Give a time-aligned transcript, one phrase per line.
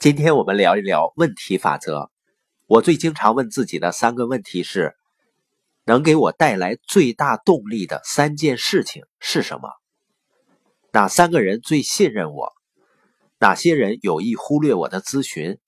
[0.00, 2.10] 今天我们聊一聊问题法则。
[2.66, 4.94] 我最经常问自己的三个问题是：
[5.84, 9.68] 能给我带来最大动力的三件事情是什么？
[10.90, 12.50] 哪三个人最信任我？
[13.40, 15.58] 哪些人有意忽略我的咨询？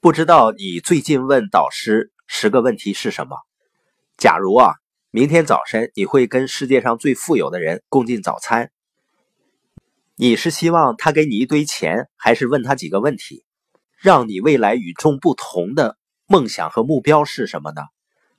[0.00, 3.36] 不知道你最近问导师十个问题是什么？
[4.16, 4.76] 假如啊，
[5.10, 8.72] 明天早晨你会跟世界上最富有的人共进早餐，
[10.16, 13.44] 你是希望他给你一堆钱，还是问他几个问题？
[14.00, 17.82] 让你未来与众不同的梦想和目标是什么呢？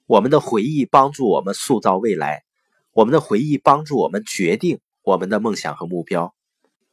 [0.07, 2.41] 我们的回忆帮助我们塑造未来，
[2.93, 6.33] 我们的回忆帮助我们决定我们的梦想和目标。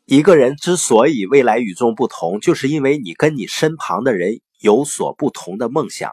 [0.04, 6.12] 一个人之所以未来与众不同，就是因为你跟你身旁的人有所不同的梦想。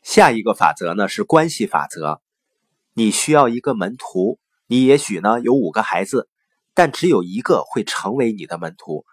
[0.00, 2.22] 下一个法则呢是关系法则。
[2.94, 6.30] 你需要一个门徒，你也许呢有五个孩子，
[6.72, 9.04] 但只有一个会成为你的门徒。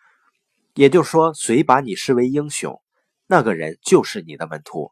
[0.78, 2.80] 也就是说，谁把你视为英雄，
[3.26, 4.92] 那个人就是你的门徒。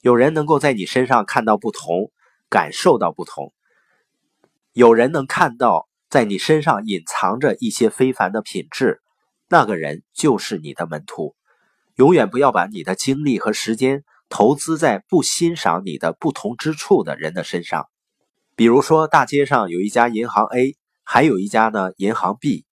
[0.00, 2.10] 有人能够在你身上看到不同，
[2.50, 3.52] 感受到不同；
[4.72, 9.02] 有人能看到在你身上隐藏着一些非凡的品质，
[9.48, 11.36] 那个人就是你的门徒。
[11.94, 17.86] 永远不要把你的精力和时间投资在不欣赏你的不同之处的人的身上。
[18.56, 22.66] 比如说，大街上有一家银行 A，还有一家呢银行 B。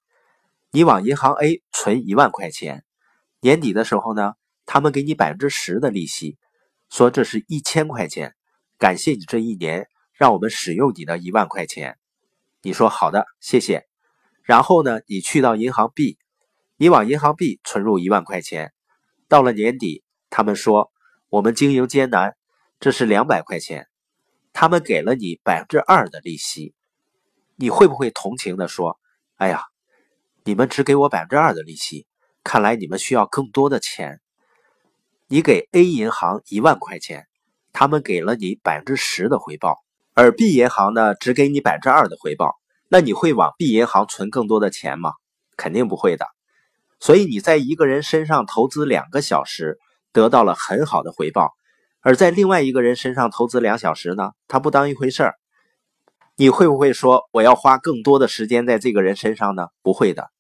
[0.74, 2.82] 你往银行 A 存一万块钱，
[3.40, 4.32] 年底的时候呢，
[4.64, 6.38] 他们给你百分之十的利息，
[6.88, 8.34] 说这是一千块钱，
[8.78, 11.98] 感谢你这一年让我们使用你的一万块钱。
[12.62, 13.86] 你说好的，谢谢。
[14.44, 16.16] 然后呢，你去到银行 B，
[16.78, 18.72] 你往银行 B 存入一万块钱，
[19.28, 20.90] 到了年底，他们说
[21.28, 22.34] 我们经营艰难，
[22.80, 23.88] 这是两百块钱，
[24.54, 26.74] 他们给了你百分之二的利息，
[27.56, 28.98] 你会不会同情的说，
[29.36, 29.64] 哎呀？
[30.44, 32.06] 你们只给我百分之二的利息，
[32.42, 34.20] 看来你们需要更多的钱。
[35.28, 37.26] 你给 A 银行一万块钱，
[37.72, 39.78] 他们给了你百分之十的回报，
[40.14, 42.56] 而 B 银行呢只给你百分之二的回报。
[42.88, 45.12] 那你会往 B 银行存更多的钱吗？
[45.56, 46.26] 肯定不会的。
[46.98, 49.78] 所以你在一个人身上投资两个小时，
[50.12, 51.52] 得到了很好的回报，
[52.00, 55.34] 而在另外一个人身上投资两小时呢，他不当一回事儿。
[56.36, 59.68] 你会不会说我要花更多的时间在这个人身上呢？
[59.82, 60.30] 不会的，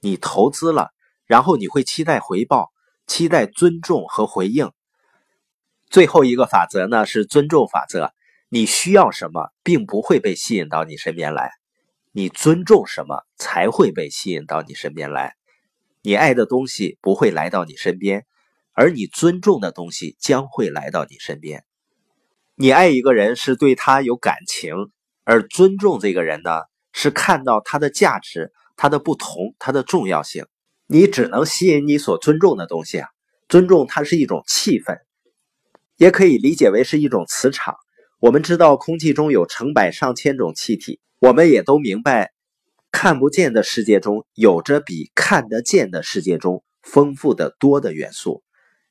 [0.00, 0.90] 你投资了，
[1.26, 2.72] 然后你会期待回报，
[3.06, 4.70] 期待尊重和回应。
[5.88, 8.12] 最后一个法则呢是尊重法则。
[8.52, 11.50] 你需要什么，并不会被吸引到你身边来；
[12.10, 15.36] 你尊重什么，才会被吸引到你身边来。
[16.02, 18.26] 你爱的东西不会来到你身边，
[18.72, 21.64] 而你尊重的东西将会来到你身边。
[22.56, 24.74] 你爱一个人是对他有感情。
[25.24, 30.46] 而尊重这个人呢，是看到他的价值、他的不同、他的重要性。
[30.86, 33.08] 你只能吸引你所尊重的东西啊！
[33.48, 34.98] 尊重它是一种气氛，
[35.96, 37.76] 也可以理解为是一种磁场。
[38.18, 42.32] 我们知道空气中有成百上千种气体，我们也都明白，
[42.90, 48.42] 看不见的世界中有着比看得见的世界中丰富的多的元素，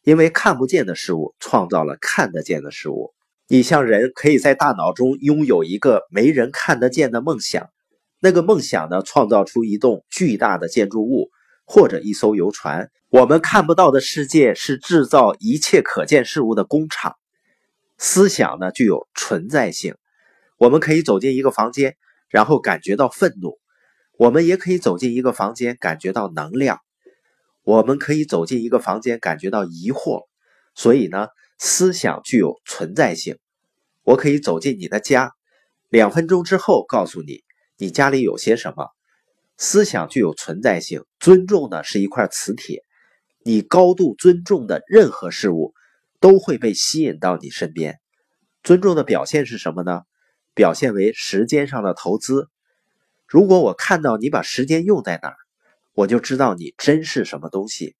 [0.03, 3.13] 因为看不见的事物创造了看得见的事物。
[3.51, 7.71] 你像人可以在大脑中拥有一个没人看得见的梦想，
[8.19, 11.31] 那个梦想呢，创造出一栋巨大的建筑物
[11.65, 12.91] 或者一艘游船。
[13.09, 17.15] 我们看不到的世界是制造一切可见事物的工厂。
[17.97, 19.95] 思想呢，具有存在性。
[20.59, 21.95] 我们可以走进一个房间，
[22.29, 23.53] 然后感觉到愤怒；
[24.15, 26.77] 我们也可以走进一个房间，感觉到能量；
[27.63, 30.25] 我们可以走进一个房间，感觉到疑惑。
[30.75, 31.29] 所以呢？
[31.61, 33.37] 思想具有存在性，
[34.03, 35.33] 我可以走进你的家，
[35.89, 37.43] 两分钟之后告诉你
[37.77, 38.87] 你家里有些什么。
[39.57, 42.81] 思想具有存在性，尊重呢是一块磁铁，
[43.43, 45.73] 你高度尊重的任何事物
[46.21, 47.99] 都会被吸引到你身边。
[48.63, 50.03] 尊重的表现是什么呢？
[50.53, 52.47] 表现为时间上的投资。
[53.27, 55.35] 如果我看到你把时间用在哪儿，
[55.93, 57.97] 我就知道你真是什么东西，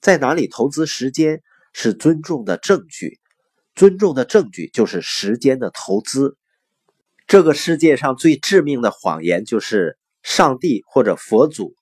[0.00, 1.42] 在哪里投资时间。
[1.72, 3.18] 是尊重的证据，
[3.74, 6.36] 尊重的证据就是时间的投资。
[7.26, 11.74] 这个世界上最致命的谎言就是上帝或者佛祖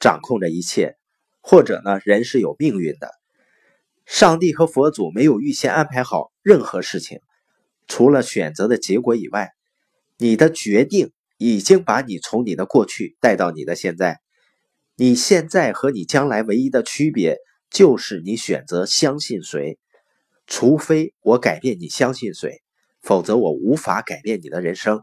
[0.00, 0.96] 掌控着一切，
[1.40, 3.10] 或者呢人是有命运的。
[4.06, 7.20] 上帝和佛祖没有预先安排好任何事情，
[7.86, 9.50] 除了选择的结果以外，
[10.18, 14.20] 你的决定已经把你从你的过去带到你的现在。
[14.96, 17.38] 你现在和你将来唯一的区别。
[17.74, 19.80] 就是你选择相信谁，
[20.46, 22.62] 除非我改变你相信谁，
[23.02, 25.02] 否则我无法改变你的人生。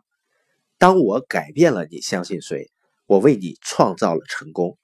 [0.78, 2.72] 当我改变了你相信谁，
[3.08, 4.78] 我为你创造了成功。